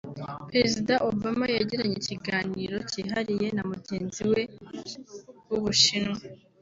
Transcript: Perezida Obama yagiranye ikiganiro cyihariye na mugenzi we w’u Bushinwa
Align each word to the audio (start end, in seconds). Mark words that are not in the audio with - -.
Perezida 0.51 0.93
Obama 1.09 1.45
yagiranye 1.57 1.95
ikiganiro 1.99 2.75
cyihariye 2.89 3.47
na 3.55 3.63
mugenzi 3.69 4.21
we 4.31 4.41
w’u 5.49 5.59
Bushinwa 5.63 6.19